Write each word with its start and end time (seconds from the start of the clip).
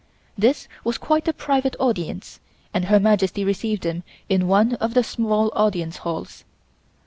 This 0.35 0.67
was 0.83 0.97
quite 0.97 1.27
a 1.27 1.31
private 1.31 1.75
audience 1.79 2.39
and 2.73 2.85
Her 2.85 2.99
Majesty 2.99 3.45
received 3.45 3.83
them 3.83 4.01
in 4.29 4.47
one 4.47 4.73
of 4.77 4.95
the 4.95 5.03
small 5.03 5.51
Audience 5.55 5.97
Halls. 5.97 6.43